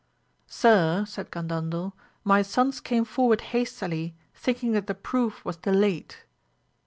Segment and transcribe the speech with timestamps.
[0.47, 1.93] Sir, said Gandandel,
[2.23, 6.15] my sons came forward hastily thinking that the proof was delayed.